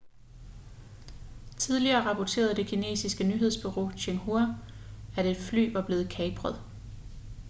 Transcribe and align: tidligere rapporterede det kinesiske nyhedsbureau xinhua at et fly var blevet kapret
tidligere 1.57 2.03
rapporterede 2.05 2.55
det 2.55 2.67
kinesiske 2.67 3.23
nyhedsbureau 3.23 3.91
xinhua 3.99 4.55
at 5.17 5.25
et 5.25 5.37
fly 5.37 5.73
var 5.73 5.81
blevet 5.81 6.09
kapret 6.09 6.55